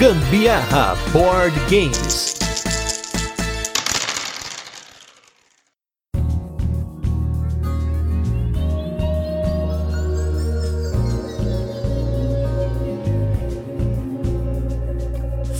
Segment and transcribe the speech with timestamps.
[0.00, 2.34] Gambiarra Board Games.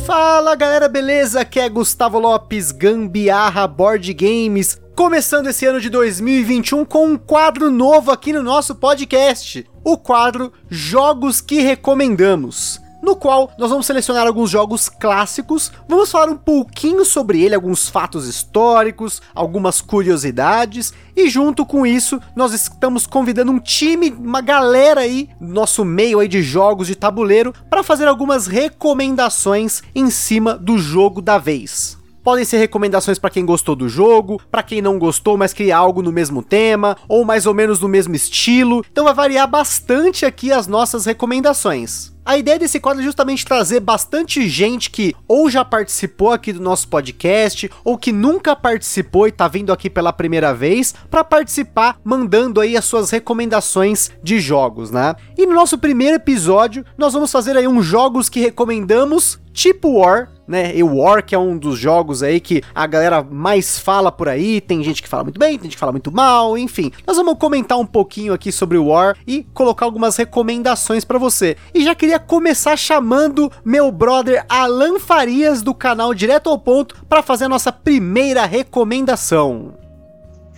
[0.07, 1.43] Fala galera, beleza?
[1.43, 7.71] Aqui é Gustavo Lopes, Gambiarra Board Games, começando esse ano de 2021 com um quadro
[7.71, 14.27] novo aqui no nosso podcast, o quadro Jogos que Recomendamos no qual nós vamos selecionar
[14.27, 21.29] alguns jogos clássicos, vamos falar um pouquinho sobre ele, alguns fatos históricos, algumas curiosidades, e
[21.29, 26.43] junto com isso, nós estamos convidando um time, uma galera aí, nosso meio aí de
[26.43, 32.01] jogos de tabuleiro, para fazer algumas recomendações em cima do jogo da vez.
[32.23, 36.03] Podem ser recomendações para quem gostou do jogo, para quem não gostou, mas queria algo
[36.03, 38.85] no mesmo tema, ou mais ou menos no mesmo estilo.
[38.91, 42.13] Então vai variar bastante aqui as nossas recomendações.
[42.31, 46.61] A ideia desse quadro é justamente trazer bastante gente que ou já participou aqui do
[46.61, 51.99] nosso podcast, ou que nunca participou e tá vindo aqui pela primeira vez, para participar
[52.05, 55.17] mandando aí as suas recomendações de jogos, né?
[55.37, 60.31] E no nosso primeiro episódio, nós vamos fazer aí uns jogos que recomendamos tipo War,
[60.47, 60.75] né?
[60.75, 64.61] E War, que é um dos jogos aí que a galera mais fala por aí,
[64.61, 66.91] tem gente que fala muito bem, tem gente que fala muito mal, enfim.
[67.07, 71.57] Nós vamos comentar um pouquinho aqui sobre o War e colocar algumas recomendações para você.
[71.73, 77.23] E já queria começar chamando meu brother Alan Farias do canal Direto ao Ponto para
[77.23, 79.75] fazer a nossa primeira recomendação.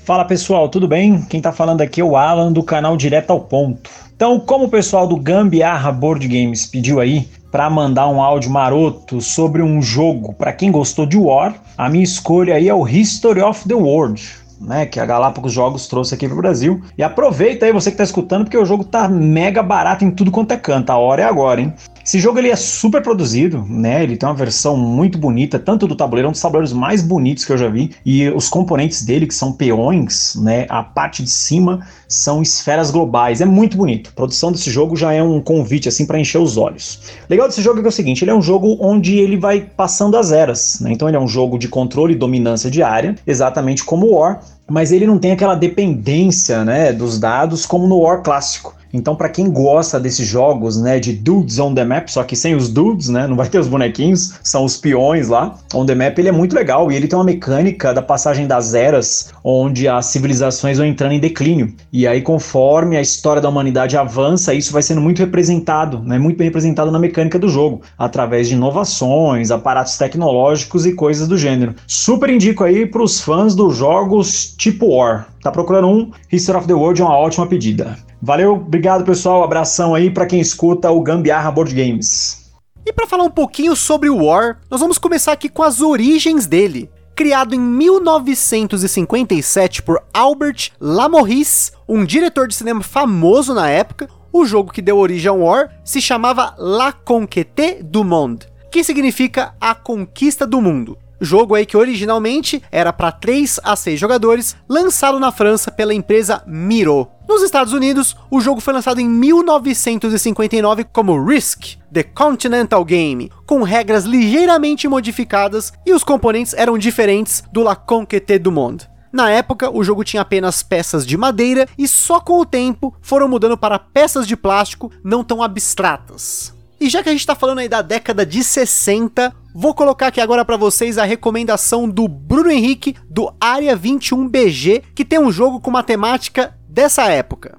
[0.04, 1.22] Fala pessoal, tudo bem?
[1.26, 3.88] Quem tá falando aqui é o Alan do canal Direto ao Ponto.
[4.16, 9.20] Então, como o pessoal do Gambiarra Board Games pediu aí para mandar um áudio maroto
[9.20, 13.42] sobre um jogo para quem gostou de War, a minha escolha aí é o History
[13.42, 16.80] of the World né, que a Galápagos Jogos trouxe aqui pro Brasil.
[16.96, 20.30] E aproveita aí você que tá escutando, porque o jogo tá mega barato em tudo
[20.30, 20.90] quanto é canto.
[20.90, 21.72] A hora é agora, hein?
[22.04, 24.02] Esse jogo ele é super produzido, né?
[24.02, 27.52] Ele tem uma versão muito bonita, tanto do tabuleiro, um dos tabuleiros mais bonitos que
[27.52, 30.66] eu já vi, e os componentes dele, que são peões, né?
[30.68, 33.40] A parte de cima são esferas globais.
[33.40, 34.10] É muito bonito.
[34.10, 37.00] A produção desse jogo já é um convite assim para encher os olhos.
[37.30, 40.16] Legal desse jogo é, é o seguinte, ele é um jogo onde ele vai passando
[40.16, 40.92] as eras, né?
[40.92, 44.40] Então ele é um jogo de controle e dominância de área, exatamente como o War,
[44.68, 48.74] mas ele não tem aquela dependência, né, dos dados como no War clássico.
[48.92, 52.54] Então, para quem gosta desses jogos, né, de dudes on the map, só que sem
[52.54, 55.56] os dudes, né, não vai ter os bonequinhos, são os peões lá.
[55.74, 58.74] On the map ele é muito legal e ele tem uma mecânica da passagem das
[58.74, 61.72] eras, onde as civilizações vão entrando em declínio.
[61.92, 66.36] E aí, conforme a história da humanidade avança, isso vai sendo muito representado, né, muito
[66.36, 71.74] bem representado na mecânica do jogo, através de inovações, aparatos tecnológicos e coisas do gênero.
[71.86, 75.28] Super indico aí para os fãs dos jogos tipo War.
[75.42, 76.10] Tá procurando um?
[76.30, 77.96] History of the World é uma ótima pedida.
[78.24, 82.52] Valeu, obrigado pessoal, abração aí para quem escuta o Gambiarra Board Games.
[82.86, 86.46] E para falar um pouquinho sobre o War, nós vamos começar aqui com as origens
[86.46, 86.88] dele.
[87.16, 94.72] Criado em 1957 por Albert Lamorris, um diretor de cinema famoso na época, o jogo
[94.72, 100.46] que deu origem ao War se chamava La Conquête du Monde, que significa a conquista
[100.46, 100.96] do mundo.
[101.24, 106.42] Jogo aí que originalmente era para 3 a 6 jogadores, lançado na França pela empresa
[106.48, 107.06] Miro.
[107.28, 113.62] Nos Estados Unidos, o jogo foi lançado em 1959 como Risk, The Continental Game, com
[113.62, 118.90] regras ligeiramente modificadas e os componentes eram diferentes do La Conquête du Monde.
[119.12, 123.28] Na época, o jogo tinha apenas peças de madeira e só com o tempo foram
[123.28, 126.52] mudando para peças de plástico não tão abstratas.
[126.82, 130.20] E já que a gente está falando aí da década de 60, vou colocar aqui
[130.20, 135.60] agora para vocês a recomendação do Bruno Henrique do Área 21BG, que tem um jogo
[135.60, 137.56] com uma temática dessa época.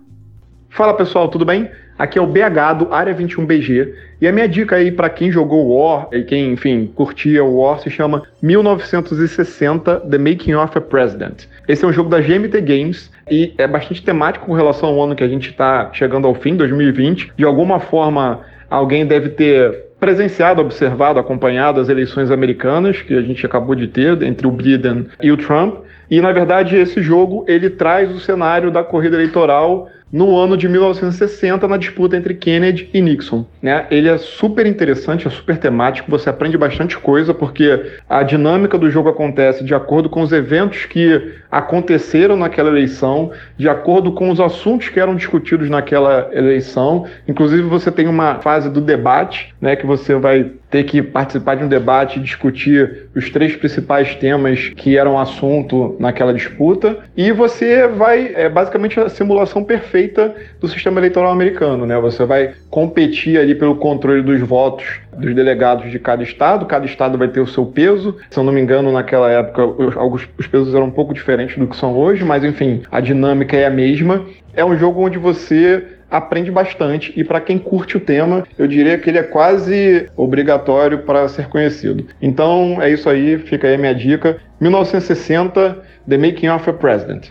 [0.69, 1.72] Fala pessoal, tudo bem?
[1.97, 5.69] Aqui é o BH do Área 21BG e a minha dica aí para quem jogou
[5.69, 11.45] War e quem, enfim, curtia o War se chama 1960 The Making of a President.
[11.66, 15.16] Esse é um jogo da GMT Games e é bastante temático com relação ao ano
[15.16, 17.31] que a gente está chegando ao fim, 2020.
[17.37, 18.41] De alguma forma,
[18.73, 24.22] alguém deve ter presenciado, observado, acompanhado as eleições americanas que a gente acabou de ter
[24.23, 25.75] entre o Biden e o Trump.
[26.09, 30.70] E na verdade esse jogo ele traz o cenário da corrida eleitoral no ano de
[30.70, 33.48] 1960 na disputa entre Kennedy e Nixon.
[33.60, 33.88] Né?
[33.90, 38.92] Ele é super interessante, é super temático, você aprende bastante coisa porque a dinâmica do
[38.92, 44.40] jogo acontece de acordo com os eventos que aconteceram naquela eleição, de acordo com os
[44.40, 47.08] assuntos que eram discutidos naquela eleição.
[47.28, 51.64] Inclusive você tem uma fase do debate, né, que você vai ter que participar de
[51.64, 58.34] um debate, discutir os três principais temas que eram assunto naquela disputa, e você vai,
[58.34, 61.96] é basicamente a simulação perfeita do sistema eleitoral americano, né?
[61.99, 67.19] Você vai competir ali pelo controle dos votos dos delegados de cada estado, cada estado
[67.19, 68.17] vai ter o seu peso.
[68.31, 71.67] Se eu não me engano, naquela época os, os pesos eram um pouco diferentes do
[71.67, 74.26] que são hoje, mas enfim, a dinâmica é a mesma.
[74.55, 75.84] É um jogo onde você
[76.14, 81.00] aprende bastante e para quem curte o tema, eu diria que ele é quase obrigatório
[81.00, 82.06] para ser conhecido.
[82.22, 84.38] Então é isso aí, fica aí a minha dica.
[84.62, 87.30] 1960, The Making of a President.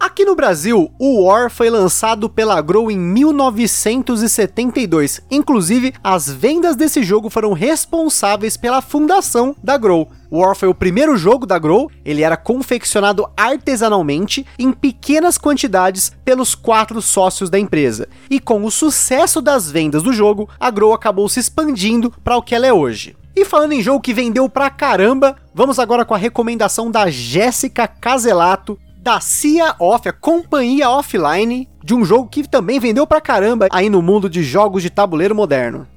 [0.00, 5.20] Aqui no Brasil, o War foi lançado pela Grow em 1972.
[5.30, 10.08] Inclusive, as vendas desse jogo foram responsáveis pela fundação da Grow.
[10.32, 16.54] War foi o primeiro jogo da Grow, ele era confeccionado artesanalmente em pequenas quantidades pelos
[16.54, 18.08] quatro sócios da empresa.
[18.30, 22.42] E com o sucesso das vendas do jogo, a Grow acabou se expandindo para o
[22.42, 23.14] que ela é hoje.
[23.36, 27.86] E falando em jogo que vendeu pra caramba, vamos agora com a recomendação da Jéssica
[27.86, 33.66] Caselato, da CIA Off, a companhia offline de um jogo que também vendeu pra caramba
[33.72, 35.88] aí no mundo de jogos de tabuleiro moderno.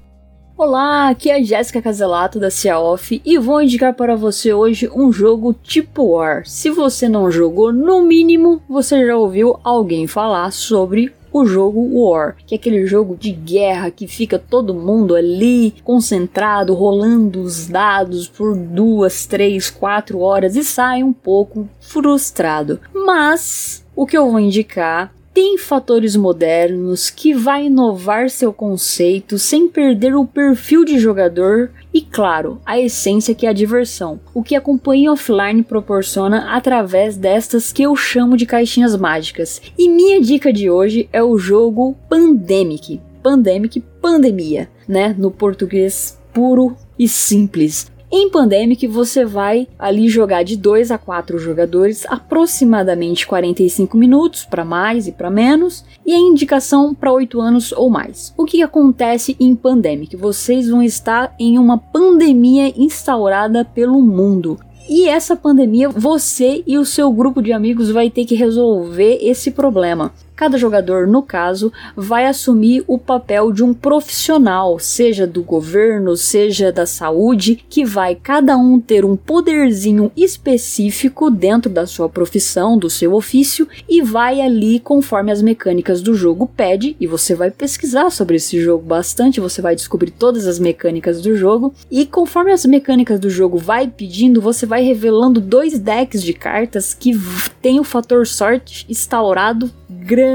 [0.56, 4.90] Olá, aqui é a Jéssica Caselato da CIA Off e vou indicar para você hoje
[4.96, 6.46] um jogo tipo War.
[6.46, 12.36] Se você não jogou, no mínimo você já ouviu alguém falar sobre o jogo War,
[12.46, 18.28] que é aquele jogo de guerra que fica todo mundo ali concentrado, rolando os dados
[18.28, 22.80] por duas, três, quatro horas e sai um pouco frustrado.
[22.94, 29.68] Mas o que eu vou indicar tem fatores modernos que vai inovar seu conceito sem
[29.68, 34.56] perder o perfil de jogador e, claro, a essência que é a diversão, o que
[34.56, 39.62] a companhia offline proporciona através destas que eu chamo de caixinhas mágicas.
[39.78, 43.02] E minha dica de hoje é o jogo Pandemic.
[43.24, 45.16] Pandemic, pandemia, né?
[45.18, 47.93] No português puro e simples.
[48.16, 54.64] Em Pandemic, você vai ali jogar de 2 a 4 jogadores, aproximadamente 45 minutos, para
[54.64, 58.32] mais e para menos, e a indicação para 8 anos ou mais.
[58.38, 60.16] O que acontece em Pandemic?
[60.16, 64.60] Vocês vão estar em uma pandemia instaurada pelo mundo.
[64.88, 69.50] E essa pandemia, você e o seu grupo de amigos vai ter que resolver esse
[69.50, 70.12] problema.
[70.44, 76.70] Cada jogador, no caso, vai assumir o papel de um profissional, seja do governo, seja
[76.70, 82.90] da saúde, que vai cada um ter um poderzinho específico dentro da sua profissão, do
[82.90, 88.10] seu ofício, e vai ali conforme as mecânicas do jogo pede, e você vai pesquisar
[88.10, 92.66] sobre esse jogo bastante, você vai descobrir todas as mecânicas do jogo, e conforme as
[92.66, 97.18] mecânicas do jogo vai pedindo, você vai revelando dois decks de cartas que
[97.62, 100.33] tem o fator sorte instaurado grande,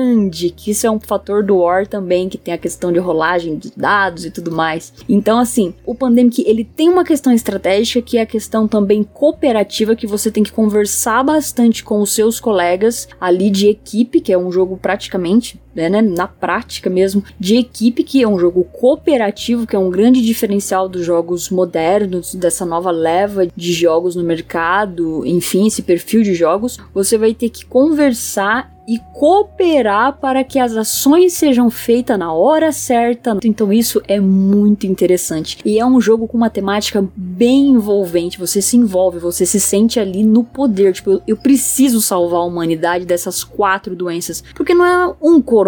[0.56, 3.73] que isso é um fator do War também, que tem a questão de rolagem de
[3.77, 4.93] dados e tudo mais.
[5.09, 9.97] Então, assim, o Pandemic, ele tem uma questão estratégica, que é a questão também cooperativa,
[9.97, 14.39] que você tem que conversar bastante com os seus colegas ali de equipe, que é
[14.39, 19.65] um jogo praticamente né, né, na prática mesmo, de equipe, que é um jogo cooperativo,
[19.65, 25.25] que é um grande diferencial dos jogos modernos, dessa nova leva de jogos no mercado,
[25.25, 30.75] enfim, esse perfil de jogos, você vai ter que conversar e cooperar para que as
[30.75, 33.37] ações sejam feitas na hora certa.
[33.45, 35.59] Então isso é muito interessante.
[35.63, 38.39] E é um jogo com uma temática bem envolvente.
[38.39, 40.95] Você se envolve, você se sente ali no poder.
[40.95, 44.43] Tipo, eu, eu preciso salvar a humanidade dessas quatro doenças.
[44.55, 45.68] Porque não é um coronavírus,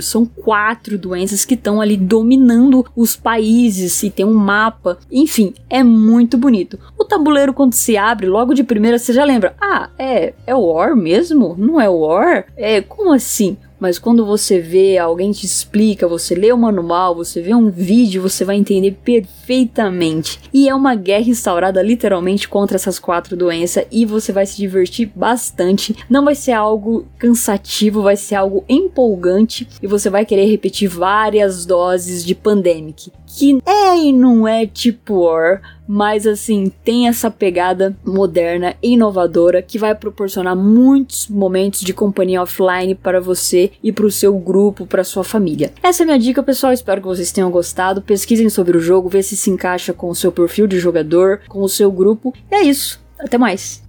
[0.00, 4.98] são quatro doenças que estão ali dominando os países e tem um mapa.
[5.10, 6.78] Enfim, é muito bonito.
[6.98, 10.96] O tabuleiro, quando se abre, logo de primeira, você já lembra: ah, é, é War
[10.96, 11.54] mesmo?
[11.58, 12.46] Não é War?
[12.56, 13.56] É, como assim?
[13.78, 18.22] Mas quando você vê, alguém te explica, você lê o manual, você vê um vídeo,
[18.22, 20.40] você vai entender perfeitamente.
[20.52, 25.10] E é uma guerra instaurada literalmente contra essas quatro doenças e você vai se divertir
[25.14, 25.96] bastante.
[26.08, 31.66] Não vai ser algo cansativo, vai ser algo empolgante e você vai querer repetir várias
[31.66, 33.12] doses de Pandemic.
[33.26, 39.78] Que é e não é tipo War, mas assim, tem essa pegada moderna inovadora que
[39.78, 45.04] vai proporcionar muitos momentos de companhia offline para você e para o seu grupo, para
[45.04, 45.72] sua família.
[45.82, 46.72] Essa é minha dica, pessoal.
[46.72, 48.02] Espero que vocês tenham gostado.
[48.02, 51.62] Pesquisem sobre o jogo, vê se se encaixa com o seu perfil de jogador, com
[51.62, 52.32] o seu grupo.
[52.50, 53.00] E é isso.
[53.18, 53.82] Até mais.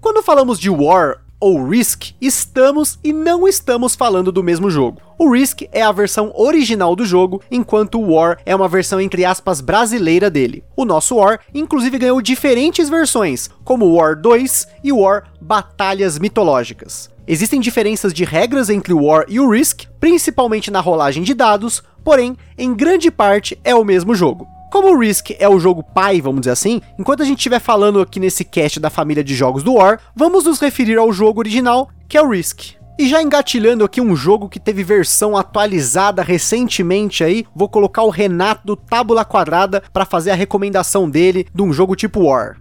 [0.00, 5.00] Quando falamos de War ou Risk, estamos e não estamos falando do mesmo jogo.
[5.18, 9.24] O Risk é a versão original do jogo, enquanto o War é uma versão entre
[9.24, 10.64] aspas brasileira dele.
[10.76, 17.10] O nosso War, inclusive, ganhou diferentes versões, como War 2 e War Batalhas Mitológicas.
[17.26, 21.82] Existem diferenças de regras entre o War e o Risk, principalmente na rolagem de dados,
[22.02, 24.46] porém, em grande parte é o mesmo jogo.
[24.70, 28.02] Como o Risk é o jogo pai, vamos dizer assim, enquanto a gente estiver falando
[28.02, 31.88] aqui nesse cast da família de jogos do War, vamos nos referir ao jogo original,
[32.06, 32.76] que é o Risk.
[32.98, 38.10] E já engatilhando aqui um jogo que teve versão atualizada recentemente aí, vou colocar o
[38.10, 42.58] Renato do Tábula Quadrada para fazer a recomendação dele de um jogo tipo War.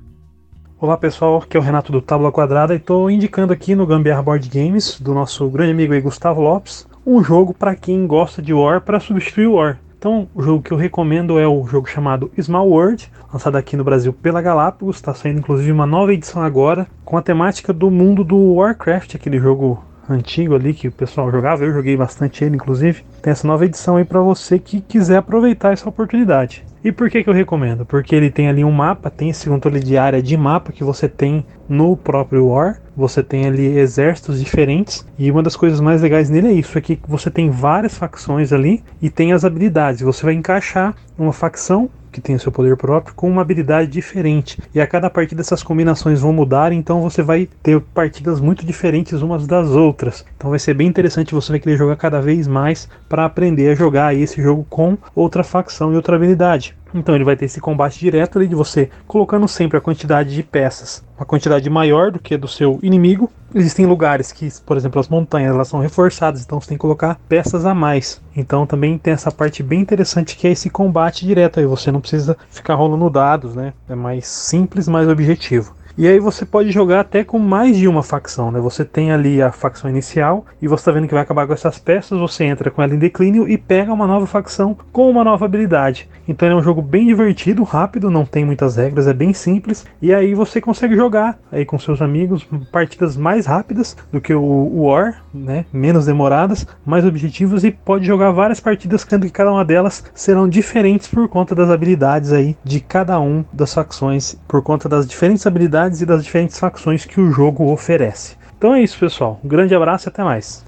[0.80, 4.22] Olá pessoal, aqui é o Renato do Tábula Quadrada e estou indicando aqui no Gambiarra
[4.22, 8.54] Board Games, do nosso grande amigo aí, Gustavo Lopes, um jogo para quem gosta de
[8.54, 9.78] War para substituir o War.
[9.98, 13.84] Então, o jogo que eu recomendo é o jogo chamado Small World, lançado aqui no
[13.84, 14.98] Brasil pela Galápagos.
[14.98, 19.39] Está saindo inclusive uma nova edição agora, com a temática do mundo do Warcraft, aquele
[19.39, 21.64] jogo antigo ali que o pessoal jogava.
[21.64, 23.04] Eu joguei bastante ele, inclusive.
[23.22, 26.66] Tem essa nova edição aí para você que quiser aproveitar essa oportunidade.
[26.84, 27.86] E por que, que eu recomendo?
[27.86, 31.10] Porque ele tem ali um mapa, tem esse controle de área de mapa que você
[31.10, 32.80] tem no próprio War.
[32.96, 35.06] Você tem ali exércitos diferentes.
[35.18, 38.54] E uma das coisas mais legais nele é isso: é que você tem várias facções
[38.54, 40.02] ali e tem as habilidades.
[40.02, 44.60] Você vai encaixar uma facção que tem o seu poder próprio com uma habilidade diferente.
[44.74, 49.22] E a cada partida essas combinações vão mudar, então você vai ter partidas muito diferentes
[49.22, 50.26] umas das outras.
[50.36, 53.76] Então vai ser bem interessante, você vai querer jogar cada vez mais para aprender a
[53.76, 56.76] jogar esse jogo com outra facção e outra habilidade.
[56.94, 60.44] Então ele vai ter esse combate direto ali de você colocando sempre a quantidade de
[60.44, 63.29] peças, uma quantidade maior do que a do seu inimigo.
[63.53, 67.20] Existem lugares que, por exemplo, as montanhas elas são reforçadas, então você tem que colocar
[67.29, 68.22] peças a mais.
[68.36, 71.65] Então também tem essa parte bem interessante que é esse combate direto aí.
[71.65, 73.74] Você não precisa ficar rolando dados, né?
[73.88, 75.76] É mais simples, mais objetivo.
[75.98, 78.60] E aí você pode jogar até com mais de uma facção, né?
[78.60, 81.80] Você tem ali a facção inicial e você está vendo que vai acabar com essas
[81.80, 85.46] peças, você entra com ela em declínio e pega uma nova facção com uma nova
[85.46, 86.08] habilidade.
[86.27, 89.88] Então é um jogo bem divertido, rápido, não tem muitas regras, é bem simples.
[90.00, 94.84] E aí você consegue jogar aí com seus amigos partidas mais rápidas do que o
[94.84, 95.66] War, né?
[95.74, 100.48] Menos demoradas, mais objetivos e pode jogar várias partidas, sendo que cada uma delas serão
[100.48, 105.48] diferentes por conta das habilidades aí de cada um das facções, por conta das diferentes
[105.48, 108.36] habilidades e das diferentes facções que o jogo oferece.
[108.58, 109.39] Então é isso, pessoal.
[109.44, 110.65] Um grande abraço e até mais.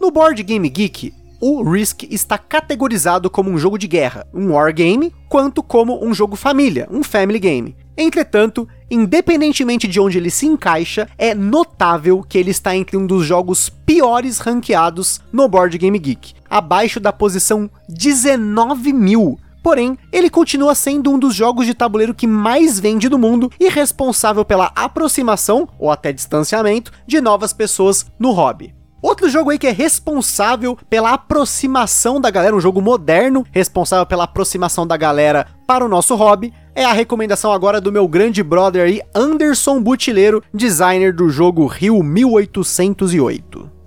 [0.00, 5.14] No Board Game Geek, o Risk está categorizado como um jogo de guerra, um wargame,
[5.28, 7.76] quanto como um jogo família, um family game.
[7.96, 13.24] Entretanto, independentemente de onde ele se encaixa, é notável que ele está entre um dos
[13.24, 20.74] jogos piores ranqueados no Board Game Geek, abaixo da posição 19 mil, Porém, ele continua
[20.74, 25.68] sendo um dos jogos de tabuleiro que mais vende do mundo e responsável pela aproximação,
[25.78, 28.74] ou até distanciamento, de novas pessoas no hobby.
[29.02, 34.24] Outro jogo aí que é responsável pela aproximação da galera, um jogo moderno, responsável pela
[34.24, 38.86] aproximação da galera para o nosso hobby, é a recomendação agora do meu grande brother
[38.86, 43.77] aí, Anderson Butileiro, designer do jogo Rio 1808.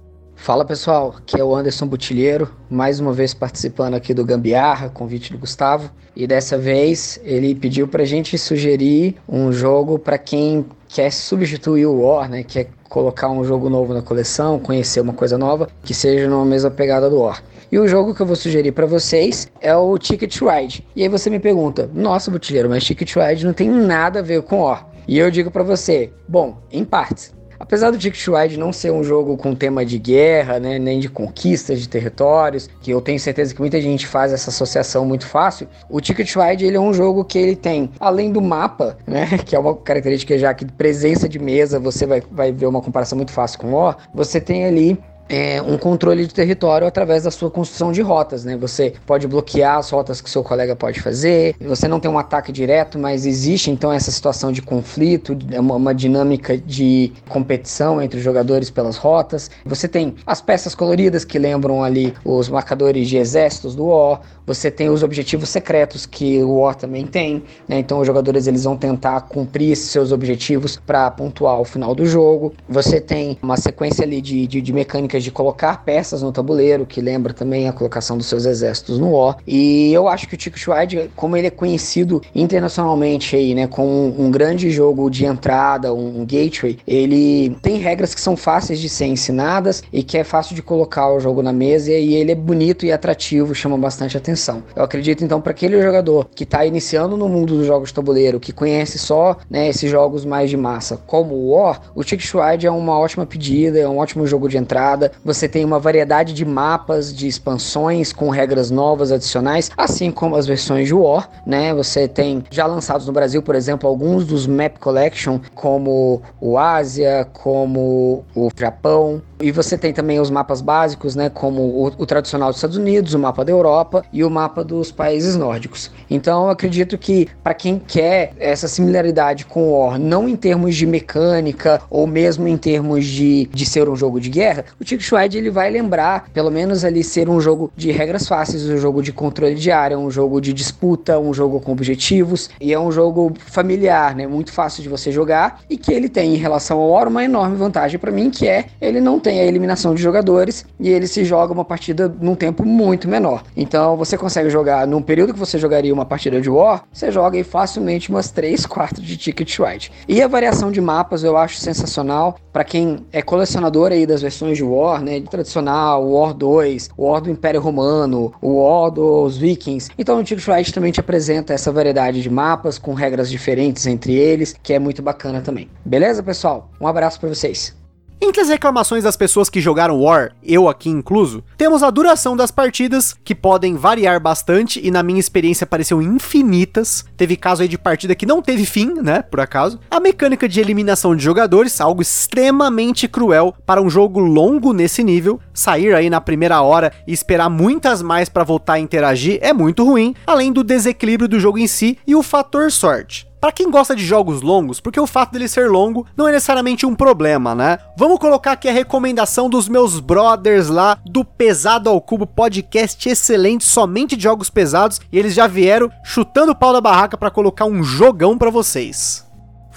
[0.41, 5.31] Fala pessoal, aqui é o Anderson Butilheiro, mais uma vez participando aqui do Gambiarra, convite
[5.31, 5.91] do Gustavo.
[6.15, 12.01] E dessa vez ele pediu pra gente sugerir um jogo para quem quer substituir o
[12.01, 12.41] War, né?
[12.41, 16.71] Quer colocar um jogo novo na coleção, conhecer uma coisa nova, que seja numa mesma
[16.71, 17.43] pegada do War.
[17.71, 20.83] E o jogo que eu vou sugerir para vocês é o Ticket Ride.
[20.95, 24.41] E aí você me pergunta, nossa Butilheiro, mas Ticket Ride não tem nada a ver
[24.41, 24.87] com War.
[25.07, 27.31] E eu digo para você, bom, em partes.
[27.61, 28.27] Apesar do Ticket
[28.57, 32.91] não ser um jogo com tema de guerra, né, nem de conquistas de territórios, que
[32.91, 36.79] eu tenho certeza que muita gente faz essa associação muito fácil, o Ticket ele é
[36.79, 40.65] um jogo que ele tem, além do mapa, né, que é uma característica já que
[40.65, 44.65] presença de mesa, você vai, vai ver uma comparação muito fácil com o você tem
[44.65, 44.99] ali
[45.31, 48.57] é, um controle de território através da sua construção de rotas, né?
[48.57, 51.55] Você pode bloquear as rotas que seu colega pode fazer.
[51.61, 55.95] Você não tem um ataque direto, mas existe então essa situação de conflito, uma, uma
[55.95, 59.49] dinâmica de competição entre os jogadores pelas rotas.
[59.65, 64.19] Você tem as peças coloridas que lembram ali os marcadores de exércitos do War.
[64.45, 67.79] Você tem os objetivos secretos que o War também tem, né?
[67.79, 72.53] Então os jogadores eles vão tentar cumprir seus objetivos para pontuar o final do jogo.
[72.67, 77.01] Você tem uma sequência ali de, de, de mecânicas de colocar peças no tabuleiro, que
[77.01, 79.37] lembra também a colocação dos seus exércitos no War.
[79.45, 84.15] E eu acho que o Tico Schweid, como ele é conhecido internacionalmente aí, né, como
[84.17, 89.05] um grande jogo de entrada, um, gateway, ele tem regras que são fáceis de ser
[89.05, 92.85] ensinadas e que é fácil de colocar o jogo na mesa e ele é bonito
[92.85, 94.63] e atrativo, chama bastante atenção.
[94.75, 98.39] Eu acredito então para aquele jogador que está iniciando no mundo dos jogos de tabuleiro,
[98.39, 102.65] que conhece só né, esses jogos mais de massa, como o War, o Tick Schweid
[102.65, 106.45] é uma ótima pedida, é um ótimo jogo de entrada Você tem uma variedade de
[106.45, 111.73] mapas, de expansões com regras novas adicionais, assim como as versões de War, né?
[111.73, 117.27] Você tem já lançados no Brasil, por exemplo, alguns dos Map Collection, como o Ásia,
[117.33, 122.49] como o Japão, e você tem também os mapas básicos, né, como o, o, tradicional
[122.49, 125.91] dos Estados Unidos, o mapa da Europa e o mapa dos países nórdicos.
[126.09, 130.75] Então, eu acredito que para quem quer essa similaridade com o War, não em termos
[130.75, 135.01] de mecânica ou mesmo em termos de, de ser um jogo de guerra, o Tick
[135.01, 139.01] Schwed ele vai lembrar, pelo menos ali ser um jogo de regras fáceis, um jogo
[139.01, 142.91] de controle de área, um jogo de disputa, um jogo com objetivos e é um
[142.91, 146.91] jogo familiar, né, muito fácil de você jogar e que ele tem em relação ao
[146.91, 150.01] War uma enorme vantagem para mim, que é ele não tem tem a eliminação de
[150.01, 153.43] jogadores e ele se joga uma partida num tempo muito menor.
[153.55, 157.37] Então você consegue jogar num período que você jogaria uma partida de War, você joga
[157.37, 159.89] aí facilmente umas 3, 4 de Ticket Ride.
[160.05, 164.57] E a variação de mapas eu acho sensacional para quem é colecionador aí das versões
[164.57, 169.89] de War, né, tradicional, War 2, War do Império Romano, War dos Vikings.
[169.97, 174.13] Então o Ticket Ride também te apresenta essa variedade de mapas com regras diferentes entre
[174.13, 175.69] eles, que é muito bacana também.
[175.85, 176.69] Beleza, pessoal?
[176.79, 177.80] Um abraço para vocês.
[178.23, 182.51] Entre as reclamações das pessoas que jogaram War, eu aqui incluso, temos a duração das
[182.51, 187.03] partidas, que podem variar bastante e na minha experiência pareceu infinitas.
[187.17, 189.79] Teve caso aí de partida que não teve fim, né, por acaso.
[189.89, 195.39] A mecânica de eliminação de jogadores, algo extremamente cruel para um jogo longo nesse nível.
[195.51, 199.83] Sair aí na primeira hora e esperar muitas mais para voltar a interagir é muito
[199.83, 203.30] ruim, além do desequilíbrio do jogo em si e o fator sorte.
[203.41, 206.85] Para quem gosta de jogos longos, porque o fato dele ser longo não é necessariamente
[206.85, 207.79] um problema, né?
[207.97, 213.63] Vamos colocar aqui a recomendação dos meus brothers lá do Pesado ao Cubo podcast excelente,
[213.63, 217.65] somente de jogos pesados, e eles já vieram chutando o pau da barraca para colocar
[217.65, 219.30] um jogão para vocês.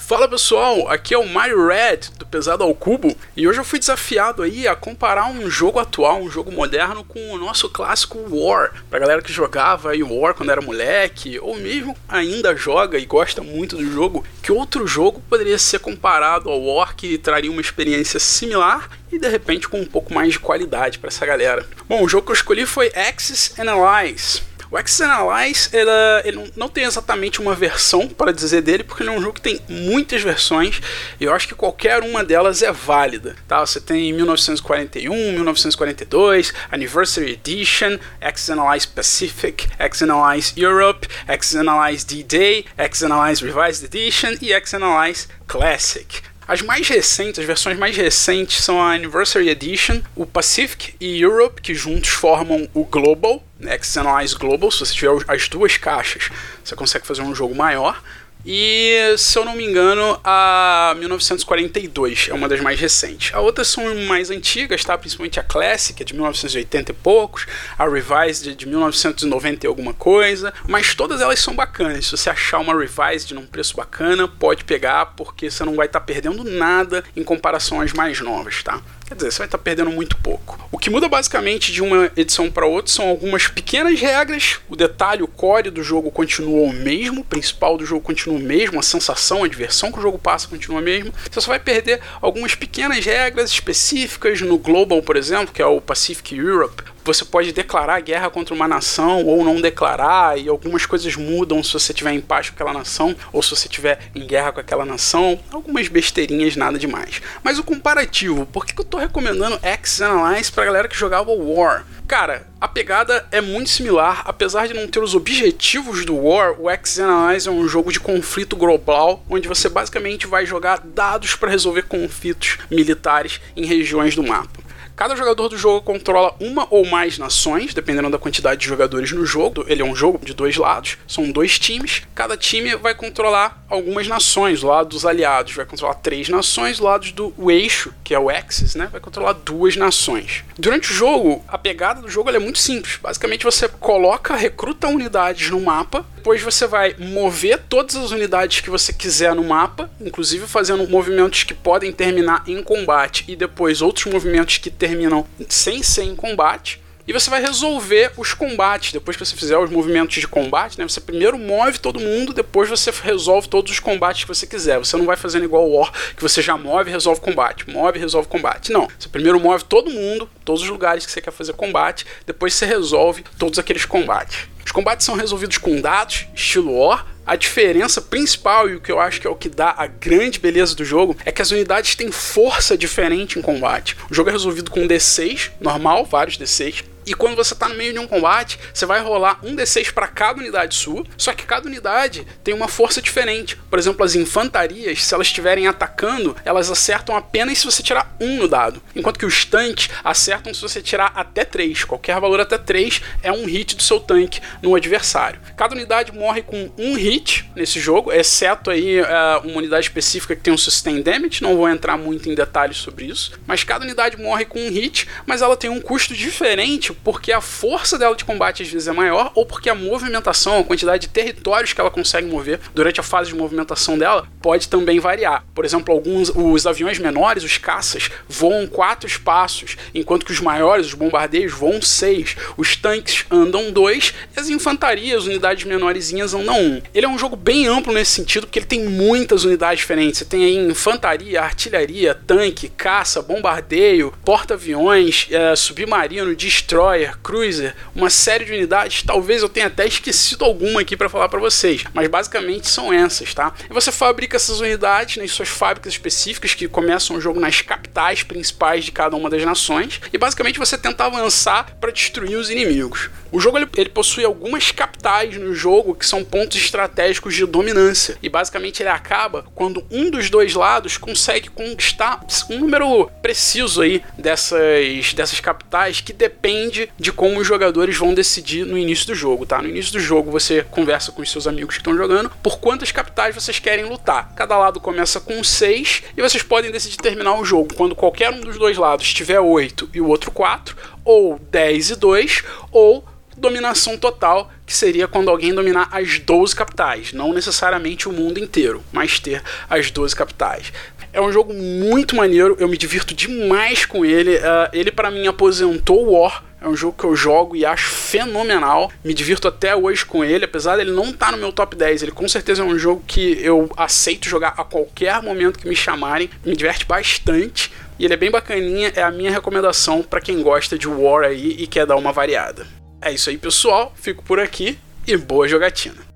[0.07, 3.79] Fala pessoal, aqui é o Mario Red do Pesado ao Cubo e hoje eu fui
[3.79, 8.85] desafiado aí a comparar um jogo atual, um jogo moderno com o nosso clássico War.
[8.91, 13.41] Pra galera que jogava aí War quando era moleque ou mesmo ainda joga e gosta
[13.41, 18.21] muito do jogo, que outro jogo poderia ser comparado ao War que traria uma experiência
[18.21, 21.67] similar e de repente com um pouco mais de qualidade para essa galera.
[21.89, 24.43] Bom, o jogo que eu escolhi foi Axis and Allies.
[24.75, 29.11] O Axis Analyze ela, ele não tem exatamente uma versão para dizer dele, porque ele
[29.11, 30.81] é um jogo que tem muitas versões
[31.21, 33.37] e eu acho que qualquer uma delas é válida.
[33.47, 33.65] Tá?
[33.65, 42.65] Você tem 1941, 1942, Anniversary Edition, Axis Analyze Pacific, Axis Analyze Europe, Axis Analyze D-Day,
[42.77, 46.21] Axis Analyze Revised Edition e Axis Analyze Classic.
[46.47, 51.63] As mais recentes, as versões mais recentes são a Anniversary Edition, o Pacific e Europe,
[51.63, 54.71] que juntos formam o Global, né, Xenoize Global.
[54.71, 56.29] Se você tiver as duas caixas,
[56.63, 58.03] você consegue fazer um jogo maior.
[58.45, 63.35] E, se eu não me engano, a 1942 é uma das mais recentes.
[63.35, 64.99] As outras são mais antigas, tá?
[64.99, 67.47] Principalmente a Classic, é de 1980 e poucos,
[67.79, 72.07] a Revised é de 1990 e alguma coisa, mas todas elas são bacanas.
[72.07, 76.01] Se você achar uma Revised num preço bacana, pode pegar, porque você não vai estar
[76.01, 78.83] tá perdendo nada em comparação às mais novas, tá?
[79.07, 80.59] Quer dizer, você vai estar tá perdendo muito pouco.
[80.73, 84.61] O que muda basicamente de uma edição para outra são algumas pequenas regras.
[84.69, 88.43] O detalhe, o core do jogo continua o mesmo, o principal do jogo continua o
[88.43, 91.13] mesmo, a sensação, a diversão que o jogo passa continua a mesma.
[91.31, 95.81] Você só vai perder algumas pequenas regras específicas no Global, por exemplo, que é o
[95.81, 101.15] Pacific Europe, você pode declarar guerra contra uma nação ou não declarar, e algumas coisas
[101.17, 104.53] mudam se você tiver em paz com aquela nação ou se você tiver em guerra
[104.53, 105.39] com aquela nação.
[105.53, 107.21] Algumas besteirinhas, nada demais.
[107.43, 111.85] Mas o comparativo, por que eu tô recomendando X-Analyze pra galera que jogava War?
[112.07, 116.69] Cara, a pegada é muito similar, apesar de não ter os objetivos do War, o
[116.69, 121.83] X-Analyze é um jogo de conflito global, onde você basicamente vai jogar dados para resolver
[121.83, 124.64] conflitos militares em regiões do mapa.
[124.97, 129.27] Cada jogador do jogo controla uma ou mais nações, dependendo da quantidade de jogadores no
[129.27, 129.65] jogo.
[129.67, 132.03] Ele é um jogo de dois lados, são dois times.
[132.15, 134.63] Cada time vai controlar algumas nações.
[134.63, 138.31] O lado dos aliados vai controlar três nações, o lado do eixo, que é o
[138.31, 140.45] Axis, né, vai controlar duas nações.
[140.57, 142.99] Durante o jogo, a pegada do jogo é muito simples.
[143.03, 148.71] Basicamente, você coloca, recruta unidades no mapa, depois você vai mover todas as unidades que
[148.71, 154.07] você quiser no mapa, inclusive fazendo movimentos que podem terminar em combate e depois outros
[154.07, 156.81] movimentos que terminam sem ser em combate.
[157.07, 158.91] E você vai resolver os combates.
[158.91, 160.89] Depois que você fizer os movimentos de combate, né?
[160.89, 164.79] Você primeiro move todo mundo, depois você resolve todos os combates que você quiser.
[164.79, 167.69] Você não vai fazendo igual o War, que você já move e resolve combate.
[167.69, 168.73] Move e resolve combate.
[168.73, 168.89] Não.
[168.99, 172.65] Você primeiro move todo mundo, todos os lugares que você quer fazer combate, depois você
[172.65, 174.54] resolve todos aqueles combates.
[174.65, 179.01] Os combates são resolvidos com dados, estilo War, A diferença principal e o que eu
[179.01, 181.95] acho que é o que dá a grande beleza do jogo é que as unidades
[181.95, 183.97] têm força diferente em combate.
[184.11, 187.93] O jogo é resolvido com D6 normal, vários D6, e quando você está no meio
[187.93, 191.67] de um combate, você vai rolar um D6 para cada unidade sua, só que cada
[191.67, 193.57] unidade tem uma força diferente.
[193.57, 198.39] Por exemplo, as infantarias, se elas estiverem atacando, elas acertam apenas se você tirar um
[198.39, 201.85] no dado, enquanto que os tanques acertam se você tirar até 3.
[201.85, 205.41] Qualquer valor até 3 é um hit do seu tanque no adversário.
[205.57, 207.14] Cada unidade morre com um hit
[207.55, 209.05] nesse jogo, exceto aí uh,
[209.45, 213.07] uma unidade específica que tem um sustain damage, não vou entrar muito em detalhes sobre
[213.07, 217.33] isso, mas cada unidade morre com um hit, mas ela tem um custo diferente porque
[217.33, 221.07] a força dela de combate às vezes é maior, ou porque a movimentação, a quantidade
[221.07, 225.45] de territórios que ela consegue mover durante a fase de movimentação dela pode também variar.
[225.55, 230.87] Por exemplo, alguns os aviões menores, os caças, voam quatro espaços, enquanto que os maiores,
[230.87, 232.37] os bombardeios, voam seis.
[232.57, 236.83] Os tanques andam dois e as infantarias, unidades menorzinhas, andam um.
[236.93, 240.19] Ele é um jogo bem amplo nesse sentido, porque ele tem muitas unidades diferentes.
[240.19, 248.45] Você tem aí infantaria, artilharia, tanque, caça, bombardeio, porta-aviões, é, submarino, destroyer Cruiser, uma série
[248.45, 249.03] de unidades.
[249.03, 253.35] Talvez eu tenha até esquecido alguma aqui para falar para vocês, mas basicamente são essas,
[253.35, 253.53] tá?
[253.69, 258.23] E você fabrica essas unidades nas suas fábricas específicas que começam o jogo nas capitais
[258.23, 263.11] principais de cada uma das nações e basicamente você tenta avançar para destruir os inimigos.
[263.31, 268.17] O jogo ele, ele, possui algumas capitais no jogo que são pontos estratégicos de dominância
[268.23, 274.03] e basicamente ele acaba quando um dos dois lados consegue conquistar um número preciso aí
[274.17, 279.45] dessas, dessas capitais que depende de como os jogadores vão decidir no início do jogo,
[279.47, 279.61] tá?
[279.61, 282.93] No início do jogo você conversa com os seus amigos que estão jogando por quantas
[282.93, 284.33] capitais vocês querem lutar.
[284.35, 288.41] Cada lado começa com 6 e vocês podem decidir terminar o jogo quando qualquer um
[288.41, 293.05] dos dois lados tiver 8 e o outro 4, ou 10 e 2, ou
[293.37, 298.83] dominação total, que seria quando alguém dominar as 12 capitais, não necessariamente o mundo inteiro,
[298.93, 300.73] mas ter as 12 capitais.
[301.15, 304.37] É um jogo muito maneiro, eu me divirto demais com ele.
[304.37, 306.43] Uh, ele para mim aposentou o War.
[306.61, 308.91] É um jogo que eu jogo e acho fenomenal.
[309.05, 312.03] Me divirto até hoje com ele, apesar dele não estar tá no meu top 10.
[312.03, 315.77] Ele com certeza é um jogo que eu aceito jogar a qualquer momento que me
[315.77, 316.29] chamarem.
[316.45, 317.71] Me diverte bastante.
[317.97, 321.55] E ele é bem bacaninha, é a minha recomendação para quem gosta de War aí
[321.61, 322.67] e quer dar uma variada.
[323.05, 323.93] É isso aí, pessoal.
[323.95, 326.14] Fico por aqui e boa jogatina.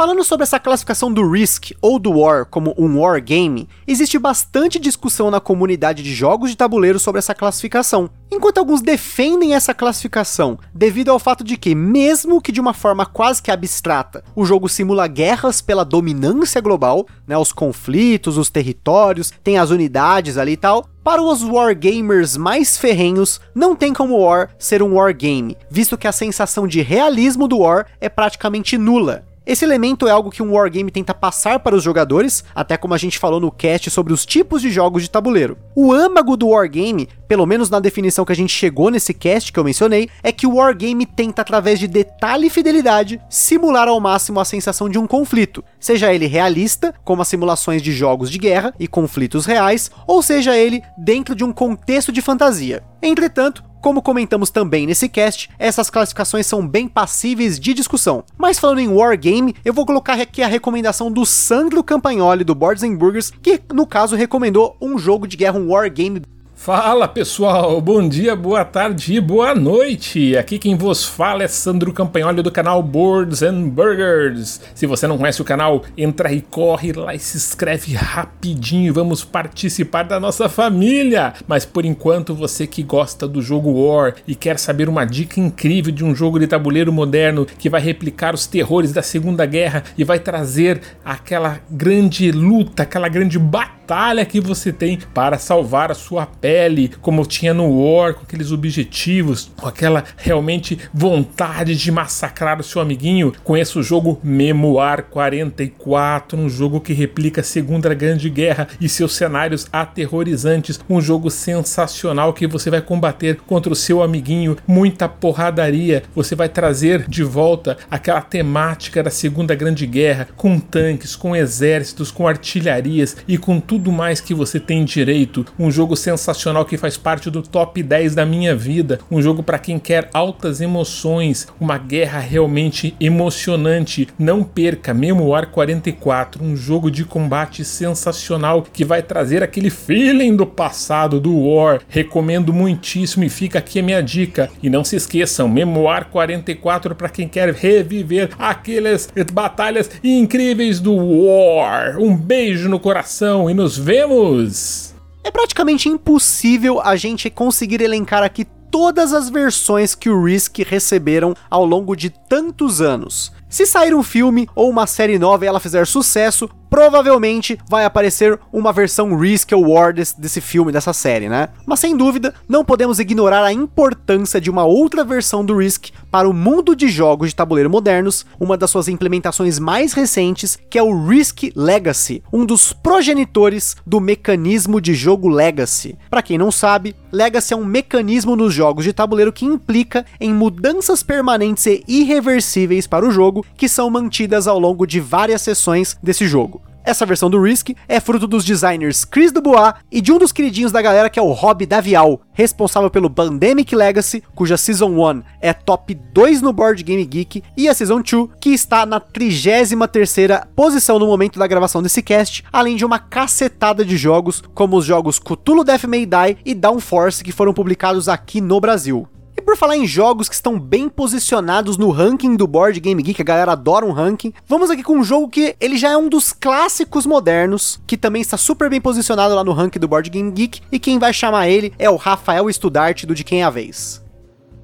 [0.00, 4.78] Falando sobre essa classificação do Risk ou do War como um War Game, existe bastante
[4.78, 8.08] discussão na comunidade de jogos de tabuleiro sobre essa classificação.
[8.30, 13.04] Enquanto alguns defendem essa classificação devido ao fato de que, mesmo que de uma forma
[13.04, 19.30] quase que abstrata, o jogo simula guerras pela dominância global, né, os conflitos, os territórios,
[19.44, 24.48] tem as unidades ali e tal, para os wargamers mais ferrenhos, não tem como War
[24.58, 29.28] ser um wargame, visto que a sensação de realismo do War é praticamente nula.
[29.50, 32.96] Esse elemento é algo que um wargame tenta passar para os jogadores, até como a
[32.96, 35.58] gente falou no cast sobre os tipos de jogos de tabuleiro.
[35.74, 39.58] O âmago do wargame, pelo menos na definição que a gente chegou nesse cast que
[39.58, 44.38] eu mencionei, é que o wargame tenta, através de detalhe e fidelidade, simular ao máximo
[44.38, 48.72] a sensação de um conflito, seja ele realista, como as simulações de jogos de guerra
[48.78, 52.84] e conflitos reais, ou seja ele dentro de um contexto de fantasia.
[53.02, 58.24] Entretanto, como comentamos também nesse cast, essas classificações são bem passíveis de discussão.
[58.36, 62.84] Mas falando em Wargame, eu vou colocar aqui a recomendação do Sandro Campagnoli do Boards
[62.96, 66.22] Burgers, que no caso recomendou um jogo de guerra, um Wargame
[66.62, 70.36] Fala pessoal, bom dia, boa tarde e boa noite.
[70.36, 74.60] Aqui quem vos fala é Sandro Campanholi do canal Boards and Burgers.
[74.74, 78.90] Se você não conhece o canal, entra e corre lá e se inscreve rapidinho e
[78.90, 81.32] vamos participar da nossa família.
[81.48, 85.90] Mas por enquanto, você que gosta do jogo War e quer saber uma dica incrível
[85.90, 90.04] de um jogo de tabuleiro moderno que vai replicar os terrores da Segunda Guerra e
[90.04, 93.79] vai trazer aquela grande luta, aquela grande batalha
[94.24, 99.50] que você tem para salvar a sua pele, como tinha no War, com aqueles objetivos,
[99.56, 103.32] com aquela realmente vontade de massacrar o seu amiguinho.
[103.42, 109.14] Conheça o jogo Memoir 44, um jogo que replica a Segunda Grande Guerra e seus
[109.16, 110.78] cenários aterrorizantes.
[110.88, 116.04] Um jogo sensacional que você vai combater contra o seu amiguinho, muita porradaria.
[116.14, 122.12] Você vai trazer de volta aquela temática da Segunda Grande Guerra, com tanques, com exércitos,
[122.12, 125.46] com artilharias e com tudo tudo mais que você tem direito.
[125.58, 129.00] Um jogo sensacional que faz parte do top 10 da minha vida.
[129.10, 134.06] Um jogo para quem quer altas emoções, uma guerra realmente emocionante.
[134.18, 140.44] Não perca Memoir 44, um jogo de combate sensacional que vai trazer aquele feeling do
[140.44, 141.80] passado do War.
[141.88, 144.50] Recomendo muitíssimo e fica aqui a minha dica.
[144.62, 151.98] E não se esqueçam, Memoir 44 para quem quer reviver aquelas batalhas incríveis do War.
[151.98, 154.94] Um beijo no coração e nos vemos!
[155.22, 161.34] É praticamente impossível a gente conseguir elencar aqui todas as versões que o Risk receberam
[161.50, 163.32] ao longo de tantos anos.
[163.48, 168.38] Se sair um filme ou uma série nova e ela fizer sucesso, provavelmente vai aparecer
[168.52, 171.48] uma versão Risk War desse, desse filme, dessa série, né?
[171.66, 176.28] Mas sem dúvida, não podemos ignorar a importância de uma outra versão do Risk para
[176.28, 180.82] o mundo de jogos de tabuleiro modernos, uma das suas implementações mais recentes, que é
[180.82, 185.98] o Risk Legacy, um dos progenitores do mecanismo de jogo Legacy.
[186.08, 190.32] Para quem não sabe, Legacy é um mecanismo nos jogos de tabuleiro que implica em
[190.32, 195.96] mudanças permanentes e irreversíveis para o jogo que são mantidas ao longo de várias sessões
[196.02, 196.59] desse jogo.
[196.90, 200.72] Essa versão do Risk é fruto dos designers Chris Dubois e de um dos queridinhos
[200.72, 205.52] da galera que é o Rob Davial, responsável pelo Pandemic Legacy, cuja Season 1 é
[205.52, 210.98] top 2 no Board Game Geek, e a Season 2, que está na 33ª posição
[210.98, 215.20] no momento da gravação desse cast, além de uma cacetada de jogos, como os jogos
[215.20, 219.06] Cthulhu Death May Die e Downforce, que foram publicados aqui no Brasil.
[219.40, 223.22] E por falar em jogos que estão bem posicionados no ranking do Board Game Geek,
[223.22, 226.10] a galera adora um ranking, vamos aqui com um jogo que ele já é um
[226.10, 230.30] dos clássicos modernos, que também está super bem posicionado lá no ranking do Board Game
[230.30, 233.48] Geek, e quem vai chamar ele é o Rafael Studart do De Quem é a
[233.48, 234.02] Vez.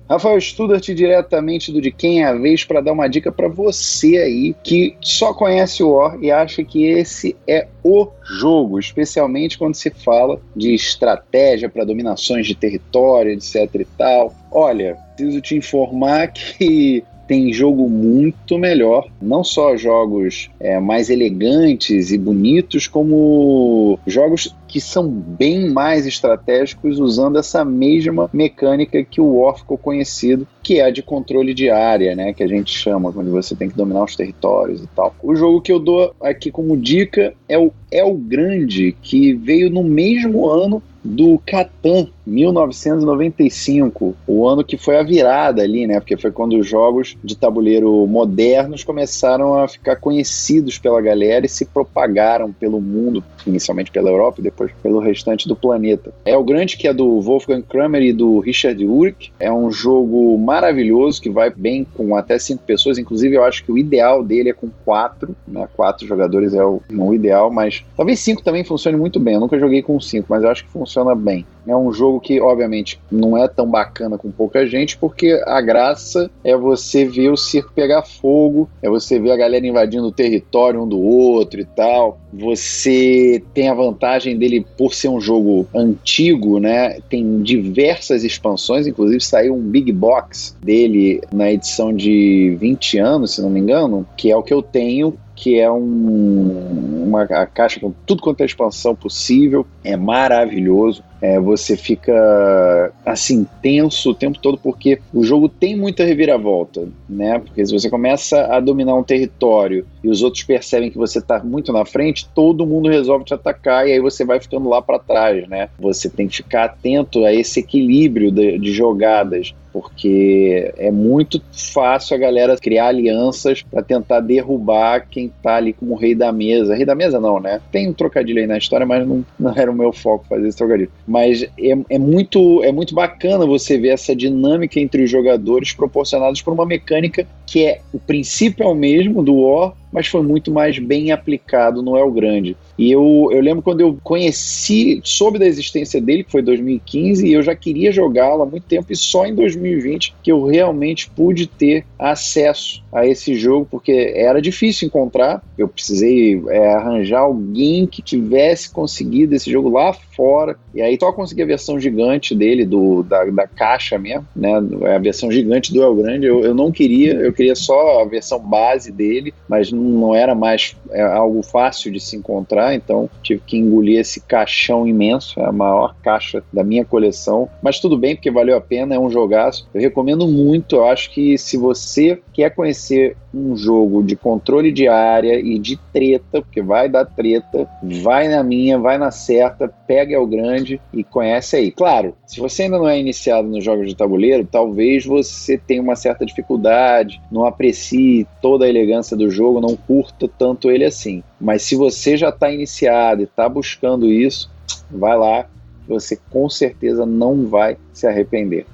[0.09, 4.19] Rafael Studart diretamente do De Quem é a Vez para dar uma dica para você
[4.19, 9.75] aí que só conhece o War e acha que esse é o jogo, especialmente quando
[9.75, 14.33] se fala de estratégia para dominações de território, etc e tal.
[14.51, 22.13] Olha, preciso te informar que tem jogo muito melhor, não só jogos é, mais elegantes
[22.13, 29.39] e bonitos, como jogos que são bem mais estratégicos usando essa mesma mecânica que o
[29.39, 33.13] War ficou conhecido, que é a de controle de área, né, que a gente chama,
[33.13, 35.15] quando você tem que dominar os territórios e tal.
[35.23, 39.85] O jogo que eu dou aqui como dica é o El Grande, que veio no
[39.85, 46.01] mesmo ano do Catan, 1995, o ano que foi a virada ali, né?
[46.01, 51.49] Porque foi quando os jogos de tabuleiro modernos começaram a ficar conhecidos pela galera e
[51.49, 54.43] se propagaram pelo mundo, inicialmente pela Europa e
[54.83, 56.13] pelo restante do planeta.
[56.25, 59.33] É o grande que é do Wolfgang Kramer e do Richard Urich.
[59.39, 62.99] É um jogo maravilhoso que vai bem com até cinco pessoas.
[62.99, 65.69] Inclusive, eu acho que o ideal dele é com quatro, né?
[65.77, 69.35] Quatro jogadores é o, o ideal, mas talvez cinco também funcione muito bem.
[69.35, 71.45] Eu nunca joguei com cinco, mas eu acho que funciona bem.
[71.67, 76.31] É um jogo que, obviamente, não é tão bacana com pouca gente, porque a graça
[76.45, 80.83] é você ver o circo pegar fogo, é você ver a galera invadindo o território
[80.83, 82.19] um do outro e tal.
[82.33, 86.99] Você tem a vantagem dele, por ser um jogo antigo, né?
[87.09, 93.43] Tem diversas expansões, inclusive saiu um Big Box dele na edição de 20 anos, se
[93.43, 97.93] não me engano, que é o que eu tenho que é um, uma caixa com
[98.07, 101.05] tudo quanto é expansão possível, é maravilhoso.
[101.21, 107.39] É, você fica assim tenso o tempo todo porque o jogo tem muita reviravolta, né?
[107.39, 111.43] Porque se você começa a dominar um território e os outros percebem que você está
[111.43, 114.99] muito na frente, todo mundo resolve te atacar e aí você vai ficando lá para
[114.99, 115.69] trás, né?
[115.79, 122.17] Você tem que ficar atento a esse equilíbrio de, de jogadas porque é muito fácil
[122.17, 126.75] a galera criar alianças para tentar derrubar quem tá ali como rei da mesa.
[126.75, 127.61] Rei da mesa não, né?
[127.71, 130.57] Tem um trocadilho aí na história, mas não, não era o meu foco fazer esse
[130.57, 130.91] trocadilho.
[131.07, 136.41] Mas é, é, muito, é muito bacana você ver essa dinâmica entre os jogadores proporcionados
[136.41, 140.51] por uma mecânica que é o princípio é o mesmo do War, mas foi muito
[140.51, 142.57] mais bem aplicado no El Grande.
[142.79, 147.33] E eu, eu lembro quando eu conheci, soube da existência dele, que foi 2015, e
[147.33, 151.47] eu já queria jogá-lo há muito tempo, e só em 2020 que eu realmente pude
[151.47, 158.03] ter acesso a esse jogo, porque era difícil encontrar, eu precisei é, arranjar alguém que
[158.03, 163.03] tivesse conseguido esse jogo lá fora, e aí só consegui a versão gigante dele, do,
[163.03, 164.53] da, da caixa mesmo, né,
[164.95, 168.39] a versão gigante do El Grande, eu, eu não queria, eu queria só a versão
[168.39, 173.57] base dele, mas não era mais é, algo fácil de se encontrar, então tive que
[173.57, 178.31] engolir esse caixão imenso, é a maior caixa da minha coleção, mas tudo bem, porque
[178.31, 179.69] valeu a pena, é um jogaço.
[179.75, 184.89] Eu recomendo muito, eu acho que se você quer conhecer um jogo de controle de
[184.89, 190.21] área e de treta, porque vai dar treta, vai na minha, vai na certa, pega
[190.21, 191.71] o grande e conhece aí.
[191.71, 195.97] Claro, se você ainda não é iniciado nos jogos de tabuleiro, talvez você tenha uma
[195.97, 201.23] certa dificuldade, não aprecie toda a elegância do jogo, não curta tanto ele assim.
[201.41, 204.51] Mas se você já está iniciado e está buscando isso,
[204.91, 205.47] vai lá,
[205.87, 208.67] você com certeza não vai se arrepender.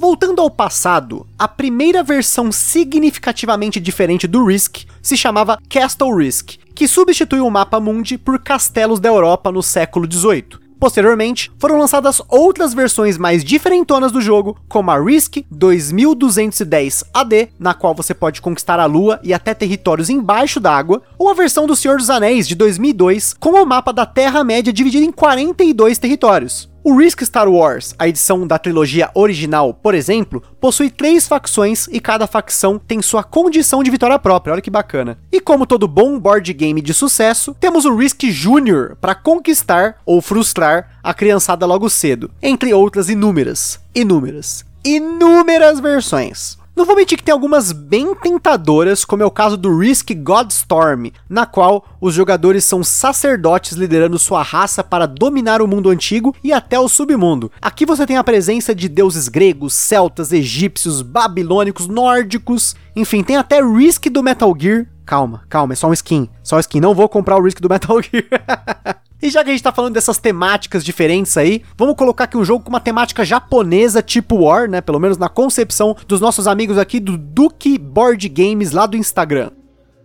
[0.00, 6.88] Voltando ao passado, a primeira versão significativamente diferente do Risk se chamava Castle Risk, que
[6.88, 10.58] substituiu o mapa mundi por castelos da Europa no século XVIII.
[10.80, 17.74] Posteriormente, foram lançadas outras versões mais diferentonas do jogo, como a Risk 2210 AD, na
[17.74, 21.76] qual você pode conquistar a lua e até territórios embaixo d'água, ou a versão do
[21.76, 26.69] Senhor dos Anéis de 2002, com o mapa da Terra-média dividido em 42 territórios.
[26.82, 32.00] O Risk Star Wars, a edição da trilogia original, por exemplo, possui três facções e
[32.00, 35.18] cada facção tem sua condição de vitória própria, olha que bacana.
[35.30, 40.22] E como todo bom board game de sucesso, temos o Risk Junior para conquistar ou
[40.22, 46.59] frustrar a criançada logo cedo, entre outras inúmeras, inúmeras, inúmeras versões.
[46.80, 51.12] Não vou mentir que tem algumas bem tentadoras, como é o caso do Risk Godstorm,
[51.28, 56.54] na qual os jogadores são sacerdotes liderando sua raça para dominar o mundo antigo e
[56.54, 57.52] até o submundo.
[57.60, 63.62] Aqui você tem a presença de deuses gregos, celtas, egípcios, babilônicos, nórdicos, enfim, tem até
[63.62, 64.86] Risk do Metal Gear.
[65.04, 67.68] Calma, calma, é só um skin, só um skin, não vou comprar o Risk do
[67.68, 68.99] Metal Gear.
[69.22, 72.44] E já que a gente tá falando dessas temáticas diferentes aí, vamos colocar aqui um
[72.44, 74.80] jogo com uma temática japonesa tipo War, né?
[74.80, 79.50] Pelo menos na concepção dos nossos amigos aqui do Duke Board Games lá do Instagram.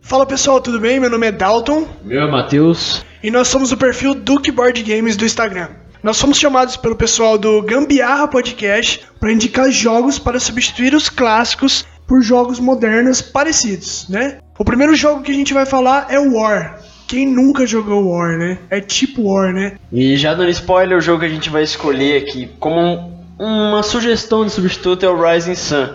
[0.01, 0.99] Fala pessoal, tudo bem?
[0.99, 1.87] Meu nome é Dalton.
[2.03, 3.05] Meu é Matheus.
[3.23, 5.69] E nós somos o perfil Duke Board Games do Instagram.
[6.03, 11.85] Nós fomos chamados pelo pessoal do Gambiarra Podcast para indicar jogos para substituir os clássicos
[12.05, 14.37] por jogos modernos parecidos, né?
[14.59, 18.57] O primeiro jogo que a gente vai falar é War, quem nunca jogou War, né?
[18.69, 19.77] É tipo War, né?
[19.91, 23.83] E já dando spoiler, o jogo que a gente vai escolher aqui como um, uma
[23.83, 25.89] sugestão de substituto é o Rising Sun.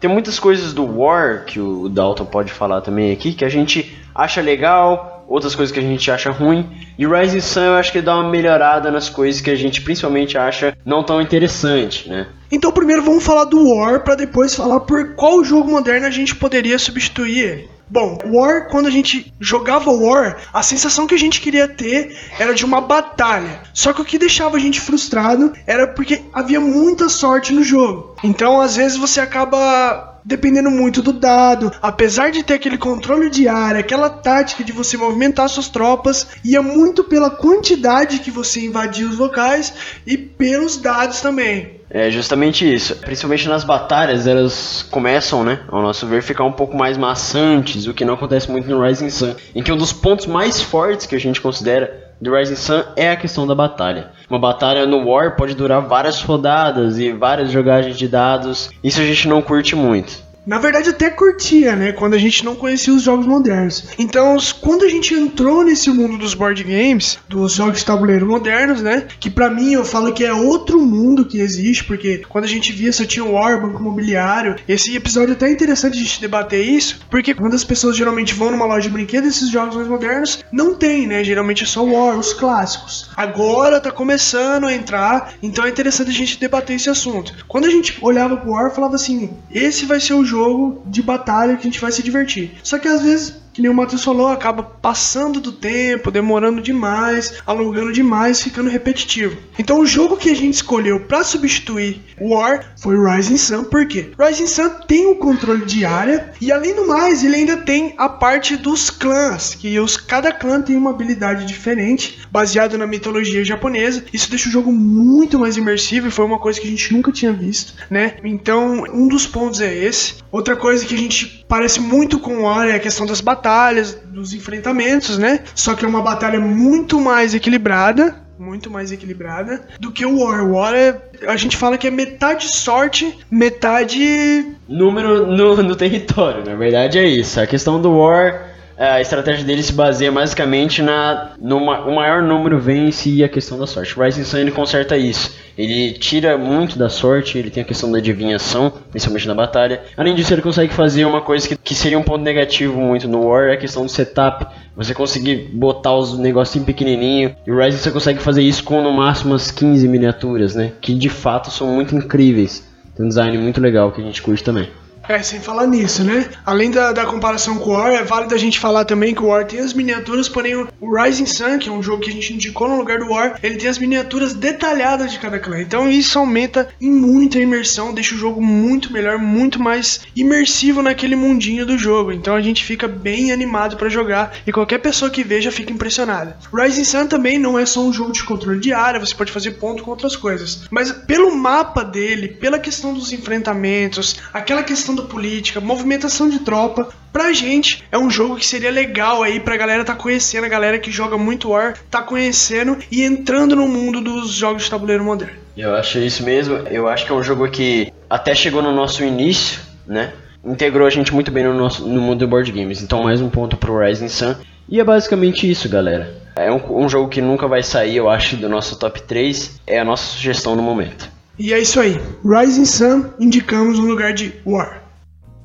[0.00, 3.96] Tem muitas coisas do War que o Dalton pode falar também aqui que a gente
[4.14, 6.66] acha legal, outras coisas que a gente acha ruim.
[6.98, 10.36] E Rising Sun eu acho que dá uma melhorada nas coisas que a gente principalmente
[10.36, 12.26] acha não tão interessante, né?
[12.50, 16.34] Então primeiro vamos falar do War para depois falar por qual jogo moderno a gente
[16.34, 17.75] poderia substituir ele.
[17.88, 22.52] Bom, War, quando a gente jogava War, a sensação que a gente queria ter era
[22.52, 23.60] de uma batalha.
[23.72, 28.16] Só que o que deixava a gente frustrado era porque havia muita sorte no jogo.
[28.24, 31.72] Então, às vezes, você acaba dependendo muito do dado.
[31.80, 36.60] Apesar de ter aquele controle de área, aquela tática de você movimentar suas tropas, ia
[36.60, 39.72] muito pela quantidade que você invadia os locais
[40.04, 41.75] e pelos dados também.
[41.88, 42.96] É justamente isso.
[42.96, 47.94] Principalmente nas batalhas, elas começam, né, ao nosso ver, ficar um pouco mais maçantes, o
[47.94, 51.14] que não acontece muito no Rising Sun, em que um dos pontos mais fortes que
[51.14, 54.10] a gente considera do Rising Sun é a questão da batalha.
[54.28, 58.70] Uma batalha no War pode durar várias rodadas e várias jogagens de dados.
[58.82, 60.25] Isso a gente não curte muito.
[60.46, 61.90] Na verdade, até curtia, né?
[61.90, 63.88] Quando a gente não conhecia os jogos modernos.
[63.98, 68.80] Então, quando a gente entrou nesse mundo dos board games, dos jogos de tabuleiro modernos,
[68.80, 69.08] né?
[69.18, 72.70] Que para mim eu falo que é outro mundo que existe, porque quando a gente
[72.72, 74.54] via só tinha o War, Banco Imobiliário.
[74.68, 78.52] Esse episódio é até interessante a gente debater isso, porque quando as pessoas geralmente vão
[78.52, 81.24] numa loja de brinquedos, esses jogos mais modernos não tem, né?
[81.24, 83.10] Geralmente é só War, os clássicos.
[83.16, 87.34] Agora tá começando a entrar, então é interessante a gente debater esse assunto.
[87.48, 91.02] Quando a gente olhava pro War, falava assim: esse vai ser o jogo jogo de
[91.02, 92.52] batalha que a gente vai se divertir.
[92.62, 97.38] Só que às vezes que nem o Matheus falou, acaba passando do tempo, demorando demais,
[97.46, 99.34] alongando demais, ficando repetitivo.
[99.58, 104.10] Então o jogo que a gente escolheu para substituir War foi Rising Sun, por quê?
[104.18, 108.10] Rising Sun tem o controle de área e além do mais, ele ainda tem a
[108.10, 114.04] parte dos clãs, que os, cada clã tem uma habilidade diferente, baseado na mitologia japonesa.
[114.12, 117.10] Isso deixa o jogo muito mais imersivo e foi uma coisa que a gente nunca
[117.10, 118.16] tinha visto, né?
[118.22, 120.16] Então, um dos pontos é esse.
[120.30, 123.96] Outra coisa que a gente parece muito com War é a questão das batalhas batalhas,
[124.06, 125.40] dos enfrentamentos, né?
[125.54, 130.44] Só que é uma batalha muito mais equilibrada, muito mais equilibrada do que o War.
[130.44, 136.44] O War é, a gente fala que é metade sorte, metade número no, no território.
[136.44, 137.40] Na verdade é isso.
[137.40, 142.58] A questão do War a estratégia dele se baseia basicamente na no o maior número
[142.58, 143.98] vence e a questão da sorte.
[143.98, 145.34] Rising Sun ele conserta isso.
[145.56, 149.80] Ele tira muito da sorte, ele tem a questão da adivinhação, principalmente na batalha.
[149.96, 153.26] Além disso, ele consegue fazer uma coisa que, que seria um ponto negativo muito no
[153.26, 154.46] War, é a questão do setup.
[154.76, 157.34] Você conseguir botar os negocinhos pequenininho.
[157.46, 160.72] E o Rising você consegue fazer isso com no máximo umas 15 miniaturas, né?
[160.82, 162.62] Que de fato são muito incríveis.
[162.94, 164.68] Tem um design muito legal que a gente curte também.
[165.08, 166.28] É, sem falar nisso, né?
[166.44, 169.26] Além da, da comparação com o War, é válido a gente falar também que o
[169.26, 172.34] War tem as miniaturas, porém o Rising Sun, que é um jogo que a gente
[172.34, 175.60] indicou no lugar do War, ele tem as miniaturas detalhadas de cada clã.
[175.60, 181.14] Então isso aumenta em muita imersão, deixa o jogo muito melhor, muito mais imersivo naquele
[181.14, 182.10] mundinho do jogo.
[182.10, 186.36] Então a gente fica bem animado para jogar e qualquer pessoa que veja fica impressionada.
[186.52, 189.52] Rising Sun também não é só um jogo de controle de área, você pode fazer
[189.52, 190.62] ponto com outras coisas.
[190.70, 196.88] Mas pelo mapa dele, pela questão dos enfrentamentos, aquela questão da política, movimentação de tropa,
[197.12, 200.78] pra gente é um jogo que seria legal aí pra galera tá conhecendo, a galera
[200.78, 205.46] que joga muito War tá conhecendo e entrando no mundo dos jogos de tabuleiro moderno.
[205.56, 206.56] Eu acho isso mesmo.
[206.70, 210.12] Eu acho que é um jogo que até chegou no nosso início, né?
[210.44, 212.82] Integrou a gente muito bem no, nosso, no mundo do board games.
[212.82, 214.34] Então, mais um ponto pro Rising Sun.
[214.68, 216.14] E é basicamente isso, galera.
[216.36, 219.60] É um, um jogo que nunca vai sair, eu acho, do nosso top 3.
[219.66, 221.08] É a nossa sugestão no momento.
[221.38, 222.00] E é isso aí.
[222.24, 224.82] Rising Sun indicamos no lugar de War.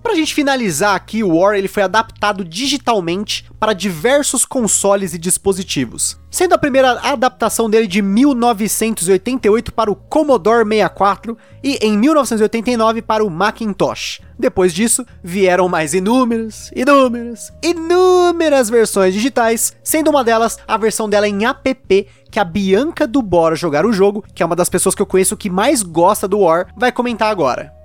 [0.02, 6.20] Pra gente finalizar aqui, o War ele foi adaptado digitalmente para diversos consoles e dispositivos,
[6.30, 13.24] sendo a primeira adaptação dele de 1988 para o Commodore 64 e em 1989 para
[13.24, 14.22] o Macintosh.
[14.40, 21.28] Depois disso, vieram mais inúmeras, inúmeras, inúmeras versões digitais, sendo uma delas a versão dela
[21.28, 24.96] em app que a Bianca do Bora jogar o jogo, que é uma das pessoas
[24.96, 27.81] que eu conheço que mais gosta do War, vai comentar agora.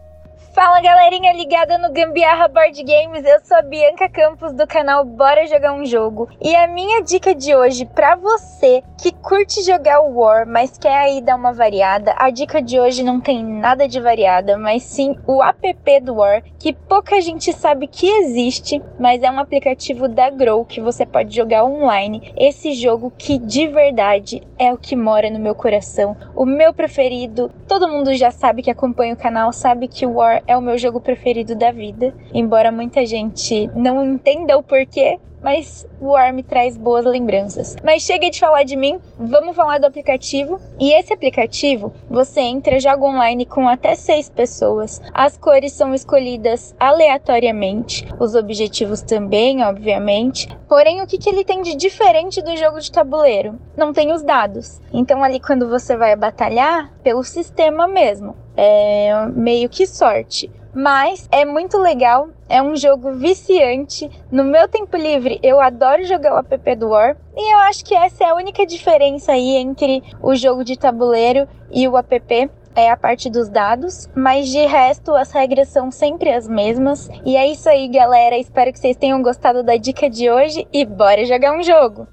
[0.57, 5.46] Fala galerinha ligada no Gambiarra Board Games, eu sou a Bianca Campos do canal Bora
[5.46, 6.30] Jogar um Jogo.
[6.40, 10.96] E a minha dica de hoje para você que curte jogar o War, mas quer
[10.96, 15.18] aí dar uma variada, a dica de hoje não tem nada de variada, mas sim
[15.26, 20.30] o app do War, que pouca gente sabe que existe, mas é um aplicativo da
[20.30, 22.32] Grow que você pode jogar online.
[22.34, 27.52] Esse jogo que de verdade é o que mora no meu coração, o meu preferido.
[27.68, 30.78] Todo mundo já sabe que acompanha o canal, sabe que o War é o meu
[30.78, 32.14] jogo preferido da vida.
[32.32, 37.76] Embora muita gente não entenda o porquê, mas o War me traz boas lembranças.
[37.84, 40.61] Mas chega de falar de mim, vamos falar do aplicativo.
[40.76, 45.01] E esse aplicativo, você entra, joga online com até seis pessoas.
[45.14, 50.49] As cores são escolhidas aleatoriamente, os objetivos também, obviamente.
[50.68, 53.57] Porém, o que, que ele tem de diferente do jogo de tabuleiro?
[53.76, 54.80] Não tem os dados.
[54.92, 60.51] Então, ali quando você vai batalhar, pelo sistema mesmo, é meio que sorte.
[60.79, 64.11] Mas é muito legal, é um jogo viciante.
[64.31, 67.16] No meu tempo livre, eu adoro jogar o app do War.
[67.35, 71.49] E eu acho que essa é a única diferença aí entre o jogo de tabuleiro
[71.72, 76.31] e o app é a parte dos dados, mas de resto as regras são sempre
[76.31, 77.09] as mesmas.
[77.24, 78.37] E é isso aí, galera.
[78.37, 82.07] Espero que vocês tenham gostado da dica de hoje e bora jogar um jogo.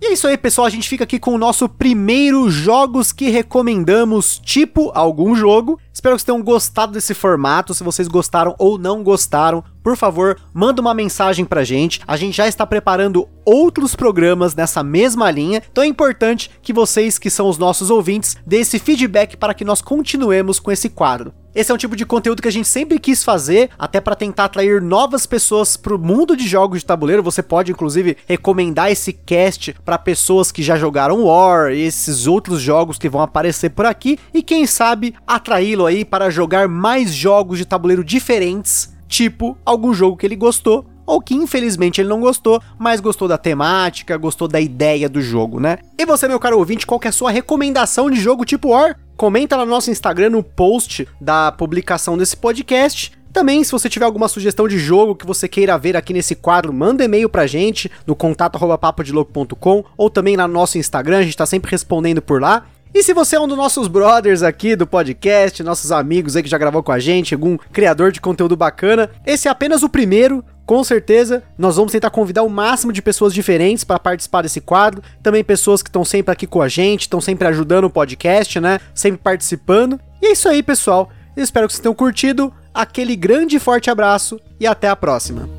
[0.00, 0.64] E é isso aí, pessoal.
[0.64, 5.78] A gente fica aqui com o nosso primeiro jogos que recomendamos, tipo algum jogo.
[5.92, 7.74] Espero que vocês tenham gostado desse formato.
[7.74, 12.00] Se vocês gostaram ou não gostaram, por favor, manda uma mensagem pra gente.
[12.06, 15.60] A gente já está preparando outros programas nessa mesma linha.
[15.72, 19.64] Então é importante que vocês, que são os nossos ouvintes, dê esse feedback para que
[19.64, 21.34] nós continuemos com esse quadro.
[21.58, 24.44] Esse é um tipo de conteúdo que a gente sempre quis fazer, até para tentar
[24.44, 27.20] atrair novas pessoas pro mundo de jogos de tabuleiro.
[27.20, 32.60] Você pode inclusive recomendar esse cast para pessoas que já jogaram War e esses outros
[32.60, 37.58] jogos que vão aparecer por aqui e quem sabe atraí-lo aí para jogar mais jogos
[37.58, 42.62] de tabuleiro diferentes, tipo algum jogo que ele gostou ou que infelizmente ele não gostou,
[42.78, 45.78] mas gostou da temática, gostou da ideia do jogo, né?
[45.98, 48.94] E você, meu caro ouvinte, qual que é a sua recomendação de jogo tipo War?
[49.16, 53.12] Comenta lá no nosso Instagram no post da publicação desse podcast.
[53.32, 56.72] Também, se você tiver alguma sugestão de jogo que você queira ver aqui nesse quadro,
[56.74, 61.46] manda e-mail pra gente no contato@papodelouco.com ou também lá no nosso Instagram, a gente tá
[61.46, 62.66] sempre respondendo por lá.
[62.94, 66.48] E se você é um dos nossos brothers aqui do podcast, nossos amigos aí que
[66.48, 70.44] já gravou com a gente, algum criador de conteúdo bacana, esse é apenas o primeiro.
[70.68, 75.02] Com certeza, nós vamos tentar convidar o máximo de pessoas diferentes para participar desse quadro.
[75.22, 78.78] Também pessoas que estão sempre aqui com a gente, estão sempre ajudando o podcast, né?
[78.94, 79.98] Sempre participando.
[80.20, 81.08] E é isso aí, pessoal.
[81.34, 82.52] Eu espero que vocês tenham curtido.
[82.74, 85.57] Aquele grande e forte abraço e até a próxima.